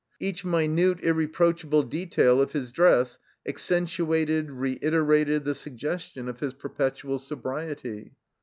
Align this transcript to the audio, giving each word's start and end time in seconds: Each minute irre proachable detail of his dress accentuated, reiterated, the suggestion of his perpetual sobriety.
Each 0.19 0.43
minute 0.43 0.97
irre 1.03 1.27
proachable 1.31 1.87
detail 1.87 2.41
of 2.41 2.53
his 2.53 2.71
dress 2.71 3.19
accentuated, 3.47 4.49
reiterated, 4.49 5.45
the 5.45 5.53
suggestion 5.53 6.27
of 6.27 6.39
his 6.39 6.55
perpetual 6.55 7.19
sobriety. 7.19 8.13